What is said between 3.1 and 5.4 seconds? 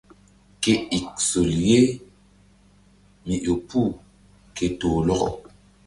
mi ƴo puh ke toh lɔkɔ.